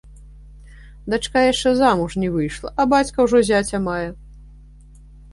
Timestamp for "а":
2.83-2.85